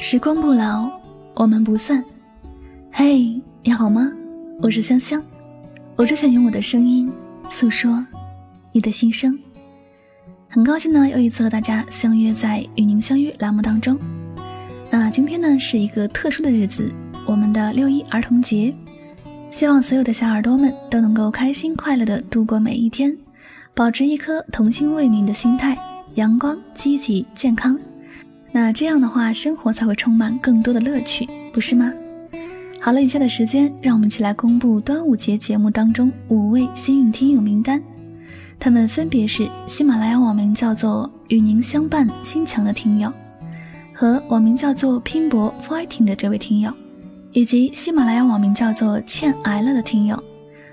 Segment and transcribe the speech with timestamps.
[0.00, 0.88] 时光不老，
[1.34, 2.04] 我们不散。
[2.92, 4.08] 嘿，你好吗？
[4.62, 5.20] 我是香香，
[5.96, 7.10] 我只想用我的声音
[7.50, 8.06] 诉说
[8.70, 9.36] 你的心声。
[10.48, 13.98] 很高兴呢，又一次和大家相约在与您相约栏目当中。
[14.88, 16.92] 那今天呢，是一个特殊的日子，
[17.26, 18.72] 我们的六一儿童节。
[19.50, 23.14] 希望所有的小耳朵们都能够开心快乐的度过每一天，
[23.74, 25.76] 保持一颗童心未泯的心态，
[26.14, 27.76] 阳光、积极、健康。
[28.60, 31.92] 那这样的话，生活才会充满更多的乐趣，不是吗？
[32.80, 37.80] 好了，以下的时间，让我们一起来公布端午节节目当中五位幸运听友名单。
[38.58, 43.12] 他们分别是喜马拉雅网名叫做“与您相伴心墙”的听友，
[43.94, 46.72] 和网名叫做“拼搏 fighting” 的这位听友，
[47.30, 50.20] 以及喜马拉雅网名叫做“欠挨了”的听友，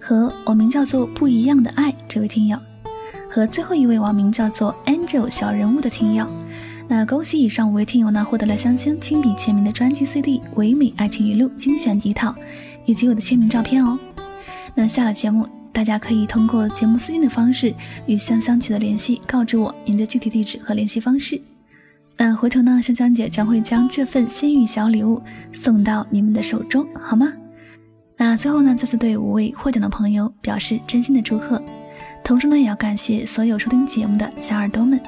[0.00, 2.58] 和网名叫做“不一样的爱”这位听友，
[3.30, 6.26] 和最后一位网名叫做 “angel 小人物”的听友。
[6.88, 12.34] 那恭喜以上五位听友呢，获得了香香亲笔签名的专辑 CD《唯美爱情语录》精选集套，
[12.84, 13.98] 以及我的签名照片哦。
[14.72, 17.74] 那下了节目，大家可以通过节目私信的方式
[18.06, 21.40] 与香香取得联系，告知我您的具体地址和联系方式。
[22.18, 25.20] 嗯，回头呢，香香姐将会将这份幸运小礼物
[25.52, 27.32] 送到你们的手中，好吗？
[28.16, 31.60] 那最后呢，再次对五位获奖的朋友表示真心的祝贺，
[32.22, 35.00] 同时呢，也要感谢所有收听节目的小耳朵们。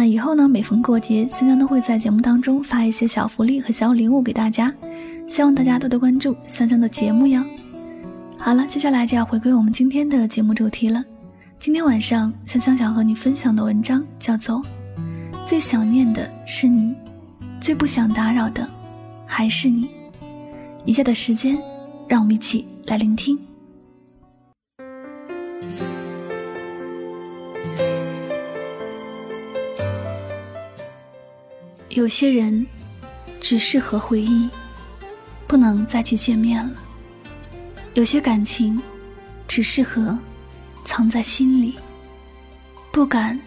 [0.00, 0.48] 那以后呢？
[0.48, 4.74] 每逢过节，香香都会在节目当中发一些小福利和小礼物给大家，
[5.28, 7.44] 希望大家多多关注香香的节目哟。
[8.38, 11.04] 好了，接下来就要回归我们今天的节目主题了。
[11.58, 14.56] 今天晚上，香香想和你分享的文章叫做
[15.44, 16.94] 《最想念的是你，
[17.60, 18.66] 最不想打扰的
[19.26, 19.84] 还是你》。
[20.86, 21.58] 以下的时间，
[22.08, 23.38] 让我们一起来聆听。
[31.90, 32.64] 有些人
[33.40, 34.48] 只适合回忆，
[35.48, 36.70] 不能再去见面了；
[37.94, 38.80] 有些感情
[39.48, 40.16] 只适合
[40.84, 41.74] 藏在心里，
[42.92, 43.38] 不敢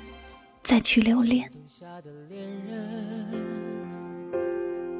[0.62, 1.50] 再去留恋。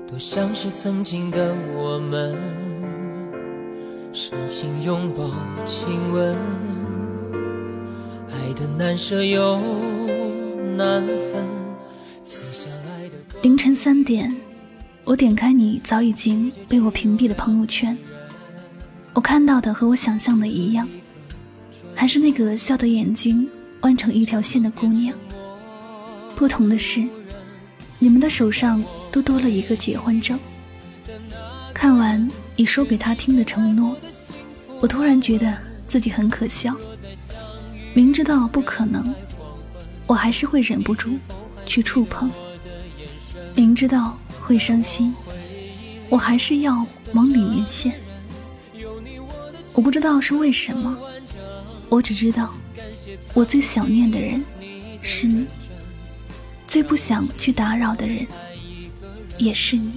[0.08, 2.38] 多像是曾经的我们，
[4.14, 5.30] 深情拥抱、
[5.66, 6.38] 亲吻，
[8.32, 9.60] 爱的难舍又
[10.78, 11.53] 难分。
[13.44, 14.34] 凌晨三点，
[15.04, 17.98] 我点开你早已经被我屏蔽的朋友圈，
[19.14, 20.88] 我看到的和我想象的一样，
[21.94, 23.46] 还是那个笑得眼睛
[23.82, 25.14] 弯成一条线的姑娘。
[26.38, 27.06] 不同的是，
[28.00, 28.82] 你们的手上
[29.12, 30.40] 都多了一个结婚证。
[31.74, 32.26] 看完
[32.56, 33.94] 你说给他听的承诺，
[34.80, 35.54] 我突然觉得
[35.86, 36.74] 自己很可笑。
[37.94, 39.14] 明知道不可能，
[40.08, 41.18] 我还是会忍不住
[41.66, 42.32] 去触碰。
[43.56, 45.14] 明知道会伤心，
[46.10, 48.00] 我还是要往里面陷。
[49.74, 50.98] 我不知道是为什么，
[51.90, 52.54] 我只知道，
[53.34, 54.44] 我最想念的人
[55.02, 55.46] 是你，
[56.68, 58.26] 最不想去打扰的人
[59.38, 59.94] 也是你。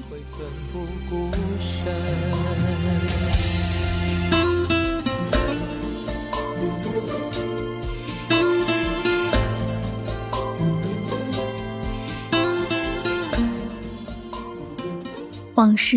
[15.57, 15.97] 往事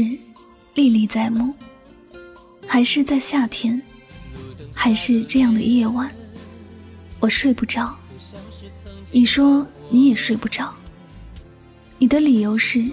[0.74, 1.53] 历历在目，
[2.66, 3.81] 还是在夏天，
[4.74, 6.09] 还是这样的夜晚，
[7.20, 7.94] 我睡不着。
[9.12, 10.74] 你说你也睡不着，
[11.98, 12.90] 你的理由是，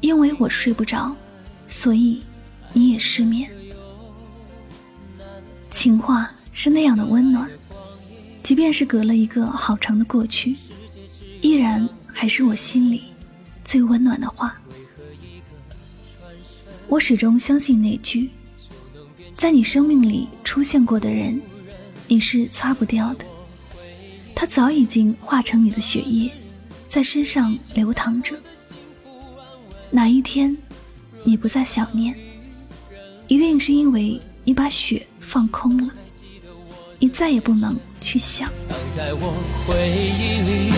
[0.00, 1.14] 因为我睡不着，
[1.68, 2.20] 所以
[2.72, 3.48] 你也失眠。
[5.70, 7.48] 情话是那样的温暖，
[8.42, 10.56] 即便是隔了一个好长的过去，
[11.40, 13.04] 依然还是我心里
[13.64, 14.60] 最温暖的话。
[16.88, 18.30] 我始终相信那句：
[19.36, 21.40] 在你生命里出现过的人，
[22.06, 23.24] 你是擦不掉的。
[24.34, 26.30] 他早已经化成你的血液，
[26.88, 28.36] 在身上流淌着。
[29.90, 30.56] 哪一天
[31.22, 32.14] 你不再想念，
[33.28, 35.92] 一定是因为你把血放空了，
[36.98, 38.48] 你再也不能去想。
[38.68, 39.32] 藏在我
[39.66, 40.70] 回忆里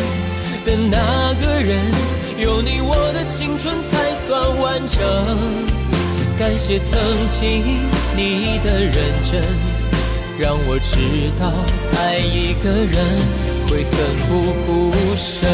[0.65, 1.85] 的那个人，
[2.39, 5.86] 有你，我的青春才算完整。
[6.39, 6.99] 感谢曾
[7.31, 7.63] 经
[8.15, 8.93] 你的认
[9.25, 9.43] 真，
[10.39, 11.51] 让我知道
[11.97, 12.93] 爱一个人
[13.67, 13.99] 会奋
[14.29, 15.49] 不顾身。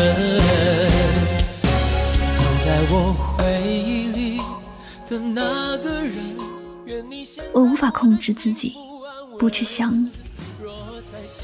[2.26, 2.34] 藏
[2.64, 4.38] 在我回忆里
[5.08, 6.02] 的那个
[6.84, 7.06] 人，
[7.52, 8.74] 我无法控制自己
[9.38, 10.10] 不去想你，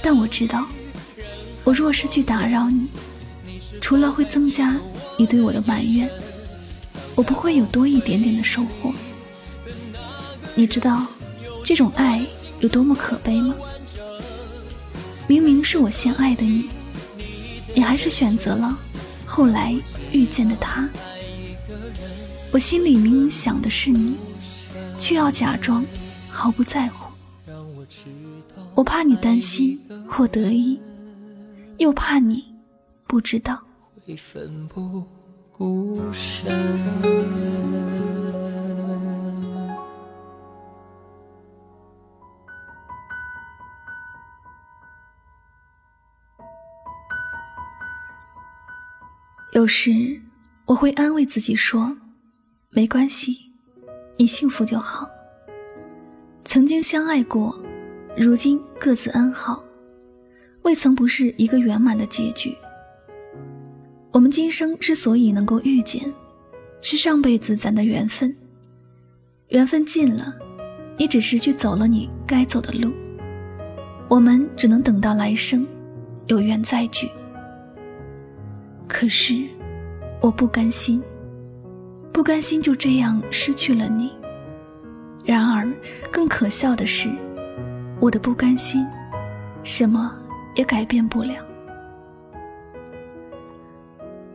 [0.03, 0.67] 但我知道，
[1.63, 2.89] 我若是去打扰你，
[3.81, 4.77] 除了会增加
[5.17, 6.11] 你对我的埋怨，
[7.15, 8.93] 我不会有多一点点的收获。
[10.59, 11.07] 你知道
[11.65, 12.21] 这种爱
[12.59, 13.55] 有多么可悲吗？
[15.29, 16.69] 明明是我先爱的你，
[17.77, 18.77] 你还是选择了
[19.25, 19.73] 后来
[20.11, 20.89] 遇见的他。
[22.51, 24.17] 我心里明明想的是你，
[24.99, 25.85] 却要假装
[26.29, 27.07] 毫不在乎。
[28.75, 30.81] 我怕你担心或得意，
[31.77, 32.45] 又怕你
[33.07, 33.63] 不知道。
[49.53, 50.21] 有时
[50.67, 51.97] 我会安慰自己说
[52.69, 53.39] ：“没关系，
[54.19, 55.09] 你幸福就好。
[56.45, 57.59] 曾经相爱过，
[58.15, 59.65] 如今各自安好，
[60.65, 62.55] 未曾不是一个圆满的结局。
[64.13, 66.13] 我们今生之所以能够遇见，
[66.83, 68.37] 是上辈子攒的缘分。
[69.49, 70.35] 缘分尽了，
[70.99, 72.93] 你只是去走了你该走的路，
[74.11, 75.67] 我们只能等到来生
[76.27, 77.09] 有缘再聚。”
[78.89, 79.47] 可是，
[80.21, 81.01] 我不甘心，
[82.11, 84.11] 不甘心就这样失去了你。
[85.25, 85.71] 然而，
[86.11, 87.11] 更可笑的是，
[88.01, 88.85] 我的不甘心，
[89.63, 90.17] 什么
[90.55, 91.35] 也改变不了。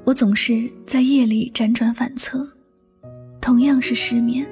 [0.06, 2.48] 我总是在夜里辗转反侧，
[3.42, 4.46] 同样是失眠，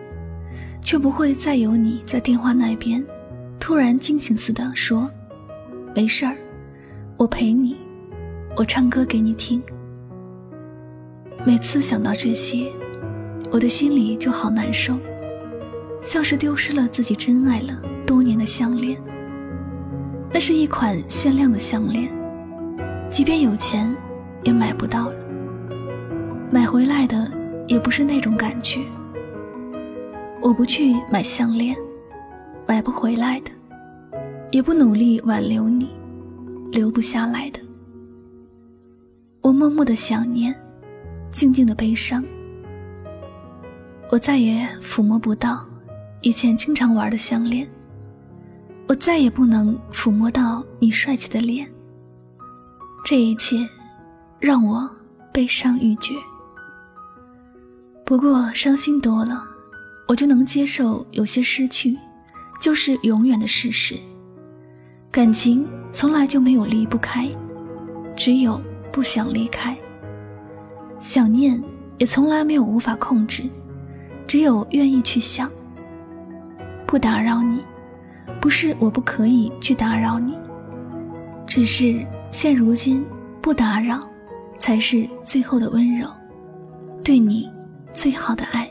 [0.81, 3.06] 却不会再有你在电话那边
[3.59, 5.09] 突然惊醒似的说
[5.94, 6.36] ：“没事儿，
[7.18, 7.77] 我陪你，
[8.57, 9.62] 我唱歌给你听。”
[11.43, 12.71] 每次想到这些，
[13.51, 14.95] 我的心里就好难受，
[15.99, 19.01] 像是丢失了自己真爱了多年的项链。
[20.31, 22.11] 那是一款限量的项链，
[23.09, 23.91] 即便有钱
[24.43, 25.15] 也买不到了。
[26.51, 27.29] 买回来的
[27.67, 28.79] 也不是那种感觉。
[30.41, 31.75] 我不去买项链，
[32.67, 33.51] 买不回来的；
[34.51, 35.89] 也不努力挽留你，
[36.71, 37.59] 留不下来的。
[39.41, 40.55] 我默默的想念。
[41.31, 42.23] 静静的悲伤，
[44.09, 45.65] 我再也抚摸不到
[46.21, 47.67] 以前经常玩的项链，
[48.87, 51.67] 我再也不能抚摸到你帅气的脸。
[53.05, 53.57] 这一切
[54.39, 54.89] 让我
[55.31, 56.13] 悲伤欲绝。
[58.05, 59.43] 不过伤心多了，
[60.07, 61.97] 我就能接受有些失去
[62.59, 63.97] 就是永远的事实。
[65.09, 67.29] 感情从来就没有离不开，
[68.15, 68.61] 只有
[68.91, 69.77] 不想离开。
[71.01, 71.62] 想念
[71.98, 73.44] 也从来没有无法控制，
[74.27, 75.51] 只有愿意去想。
[76.86, 77.63] 不打扰你，
[78.39, 80.38] 不是我不可以去打扰你，
[81.48, 83.03] 只是现如今
[83.42, 84.07] 不打扰，
[84.59, 86.07] 才是最后的温柔，
[87.03, 87.50] 对你
[87.94, 88.69] 最好的爱。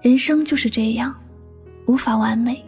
[0.00, 1.14] 人生就是这样，
[1.86, 2.64] 无法完美。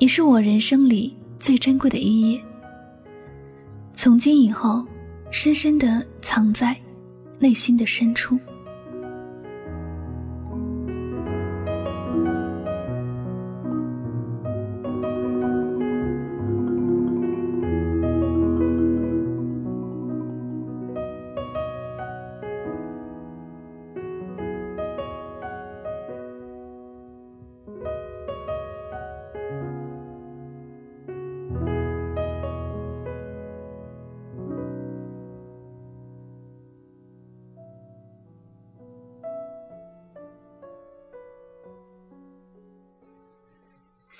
[0.00, 2.42] 你是我人生里最珍贵的一页。
[3.98, 4.86] 从今以后，
[5.30, 6.76] 深深的藏在
[7.38, 8.38] 内心的深处。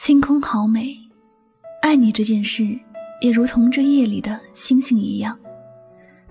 [0.07, 0.97] 星空好美，
[1.83, 2.79] 爱你这件事
[3.21, 5.37] 也如同这夜里的星星一样，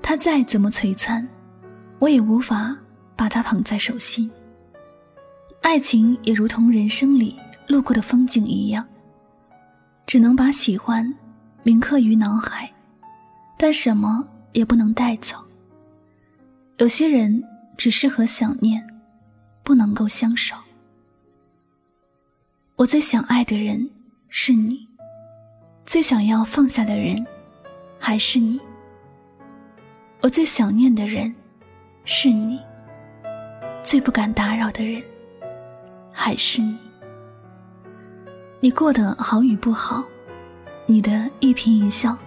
[0.02, 1.28] 它再怎么璀璨，
[2.00, 2.74] 我也无法
[3.18, 4.32] 把它捧在手心。
[5.62, 8.88] 爱情也如同人生里路过的风景一样，
[10.08, 11.14] 只能把喜欢
[11.64, 12.72] 铭刻于脑海，
[13.58, 15.36] 但什么也不能带走。
[16.78, 17.44] 有些人
[17.76, 18.82] 只适合想念，
[19.66, 20.56] 不能够相守。
[22.78, 23.90] 我最想爱的人
[24.28, 24.86] 是你，
[25.86, 27.16] 最想要放下的人
[27.98, 28.60] 还是你。
[30.22, 31.34] 我最想念的人
[32.04, 32.60] 是你，
[33.82, 35.02] 最不敢打扰的人
[36.12, 36.78] 还是你。
[38.60, 40.04] 你过得好与不好，
[40.86, 42.18] 你的一颦一笑，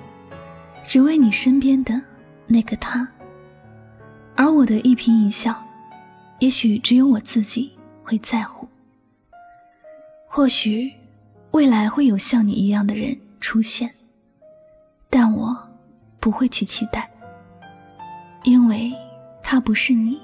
[0.87, 2.01] 只为你身边的
[2.47, 3.07] 那个他；
[4.35, 5.55] 而我的一颦一笑，
[6.39, 7.71] 也许只有我自己
[8.03, 8.67] 会在乎。
[10.29, 10.93] 或许，
[11.53, 13.91] 未来会有像你一样的人出现，
[15.11, 15.57] 但我
[16.21, 17.11] 不会去期待。
[18.45, 18.93] 因为
[19.43, 20.21] 他不是你，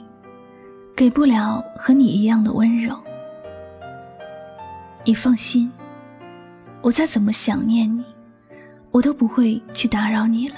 [0.94, 2.96] 给不了和你一样的温柔。
[5.04, 5.70] 你放心，
[6.80, 8.04] 我再怎么想念你，
[8.90, 10.56] 我都不会去打扰你了。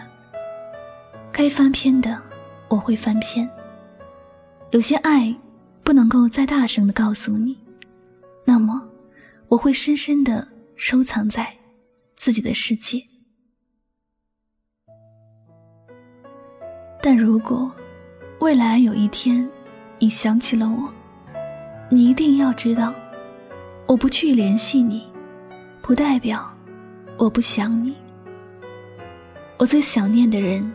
[1.32, 2.20] 该翻篇的，
[2.68, 3.48] 我会翻篇。
[4.70, 5.34] 有些爱
[5.82, 7.56] 不能够再大声的告诉你，
[8.44, 8.86] 那么
[9.48, 11.54] 我会深深的收藏在
[12.16, 13.02] 自己的世界。
[17.00, 17.70] 但如果
[18.40, 19.48] 未来有一天
[19.98, 20.92] 你想起了我，
[21.88, 22.92] 你一定要知道，
[23.86, 25.06] 我不去联系你，
[25.80, 26.52] 不代表
[27.16, 27.96] 我不想你。
[29.58, 30.70] 我最想念的人，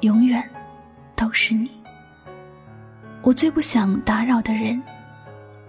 [0.00, 0.46] 永远
[1.16, 1.70] 都是你。
[3.22, 4.80] 我最不想打扰的人，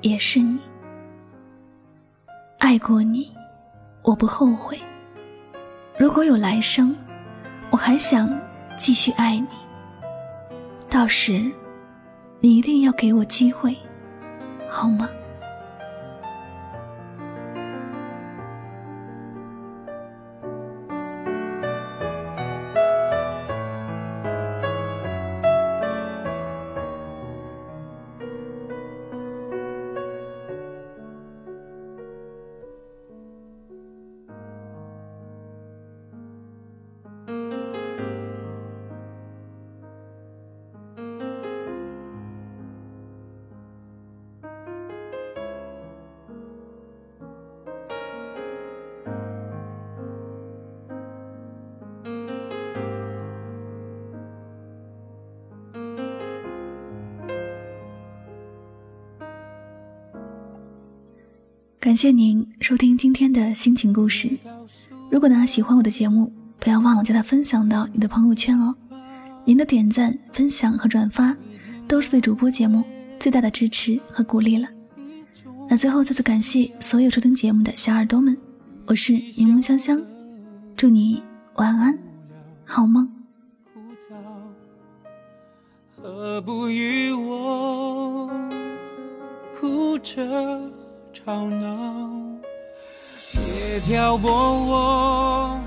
[0.02, 0.60] 也是你。
[2.58, 3.32] 爱过你，
[4.02, 4.80] 我不后悔。
[5.98, 6.96] 如果有来生，
[7.70, 8.30] 我还想
[8.78, 9.48] 继续爱你。
[10.90, 11.52] 到时，
[12.40, 13.76] 你一定要给我机会，
[14.70, 15.10] 好吗？
[61.86, 64.36] 感谢您收听今天的心情故事。
[65.12, 68.74] 如果呢喜欢我的节目，不要忘了将它分享到你的朋友圈哦。
[69.44, 71.38] 您的点赞、分享和转发，
[71.88, 72.84] 都是对主播节目
[73.20, 74.68] 最大的支持和鼓励了。
[75.70, 78.36] 那最后再次感谢所有收听节目的小耳朵们，
[78.88, 80.04] 我是柠檬香香，
[80.76, 81.22] 祝你
[81.58, 81.96] 晚安，
[82.64, 83.08] 好梦。
[86.02, 88.28] 何不与我
[89.60, 90.84] 哭着？
[91.26, 91.68] 吵闹，
[93.34, 95.60] 别挑拨我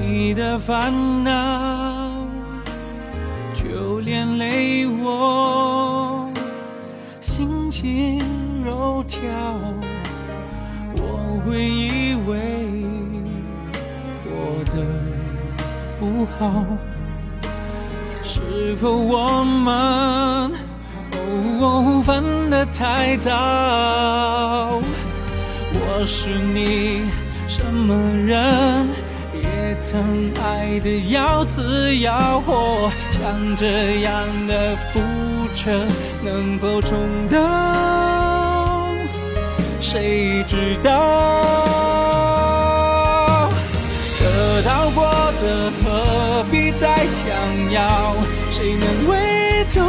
[0.00, 2.26] 你的烦恼，
[3.54, 6.28] 就连累我
[7.20, 8.18] 心情
[8.64, 9.20] 肉条。
[10.96, 12.82] 我会以为
[14.24, 14.34] 过
[14.74, 14.82] 得
[16.00, 16.64] 不好，
[18.24, 20.59] 是否我们？
[21.62, 23.30] 哦，分得太早。
[25.72, 27.02] 我是你
[27.46, 27.94] 什么
[28.26, 28.88] 人？
[29.34, 35.00] 也曾爱得要死要活，像这样的覆
[35.54, 35.86] 辙，
[36.24, 36.98] 能否重
[37.28, 37.38] 蹈？
[39.80, 40.90] 谁知道？
[44.18, 45.04] 得到过
[45.42, 47.28] 的何必再想
[47.70, 48.14] 要？
[48.50, 49.86] 谁能为同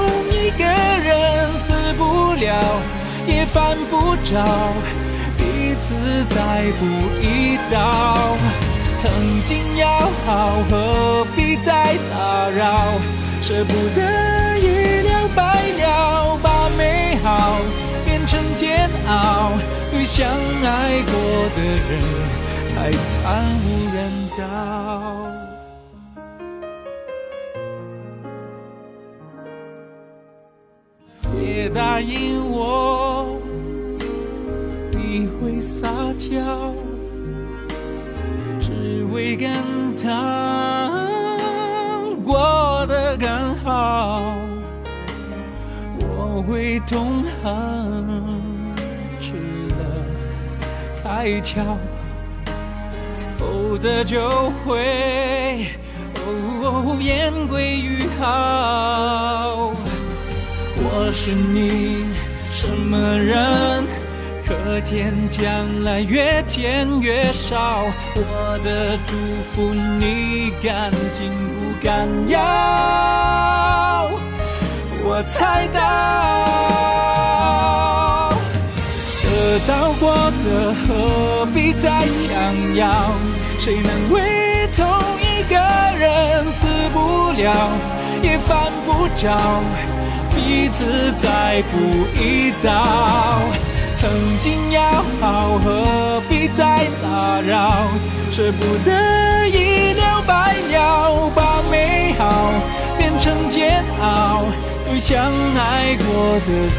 [1.93, 2.81] 不了，
[3.27, 4.45] 也犯不着
[5.37, 5.95] 彼此
[6.29, 6.85] 再补
[7.21, 8.37] 一刀？
[8.99, 9.11] 曾
[9.43, 9.87] 经要
[10.25, 12.99] 好，何必再打扰？
[13.41, 17.57] 舍不得一了百了，把美好
[18.05, 19.51] 变成煎熬，
[19.91, 21.13] 对相爱过
[21.55, 21.99] 的人
[22.69, 25.30] 太惨无人道。
[31.61, 33.39] 别答应我，
[34.93, 35.87] 你会撒
[36.17, 36.73] 娇，
[38.59, 39.51] 只为跟
[39.95, 41.07] 他
[42.23, 43.29] 过得更
[43.63, 44.23] 好。
[45.99, 48.07] 我会痛恨
[49.19, 49.33] 吃
[49.77, 49.85] 了
[51.03, 51.61] 开窍，
[53.37, 55.67] 否则就会
[56.25, 59.50] 哦言归于好。
[60.93, 62.05] 我是你
[62.51, 63.85] 什么人？
[64.45, 67.85] 可见将来越见越少。
[68.13, 69.15] 我的祝
[69.53, 72.39] 福你敢紧不敢要？
[75.03, 75.79] 我猜到，
[79.23, 82.29] 得到过的何必再想
[82.75, 83.15] 要？
[83.59, 84.85] 谁能为同
[85.21, 85.55] 一个
[85.97, 87.49] 人死不了，
[88.21, 89.31] 也犯不着？
[90.51, 91.79] 彼此再补
[92.21, 93.39] 一刀，
[93.95, 94.81] 曾经要
[95.21, 97.87] 好，何必再打扰？
[98.33, 102.51] 舍不得一了百了，把美好
[102.97, 104.43] 变成煎熬。
[104.85, 106.69] 对相爱过的人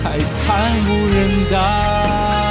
[0.00, 2.45] 太惨无人道。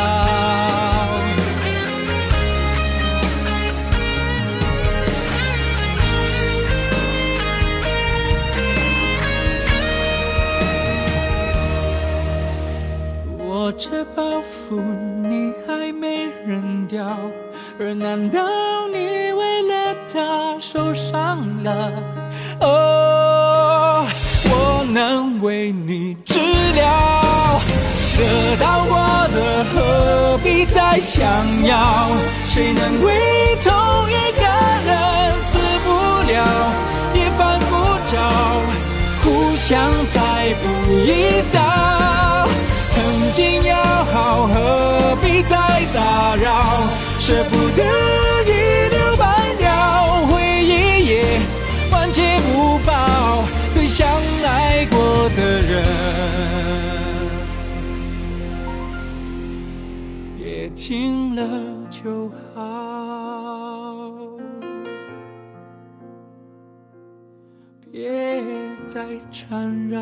[13.78, 14.82] 这包袱
[15.22, 17.18] 你还没扔掉，
[17.78, 18.40] 而难道
[18.88, 21.92] 你为了他受伤了？
[22.62, 24.08] 哦，
[24.46, 27.60] 我能为你治疗，
[28.18, 28.96] 得到过
[29.36, 31.26] 的何必再想
[31.66, 32.08] 要？
[32.52, 33.74] 谁能为同
[34.10, 34.44] 一个
[34.88, 35.88] 人死不
[36.32, 36.34] 了，
[37.14, 37.76] 也犯不
[38.10, 38.16] 着，
[39.22, 40.64] 互相再补
[40.94, 42.05] 一刀。
[43.36, 45.58] 曾经要好，何必再
[45.94, 46.48] 打扰？
[47.20, 47.84] 舍不得
[48.46, 49.26] 一了百
[49.60, 51.42] 了，回忆也
[51.92, 53.44] 万劫不报。
[53.74, 54.08] 对相
[54.46, 55.84] 爱过的人，
[60.38, 61.44] 别亲了
[61.90, 64.14] 就好，
[67.92, 68.24] 别
[68.88, 70.00] 再缠绕。